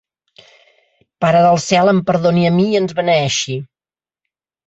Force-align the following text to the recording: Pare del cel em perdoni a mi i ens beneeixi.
Pare 1.25 1.43
del 1.47 1.59
cel 1.65 1.91
em 1.91 2.01
perdoni 2.09 2.47
a 2.51 2.53
mi 2.57 2.65
i 2.71 2.79
ens 2.79 2.97
beneeixi. 3.01 3.59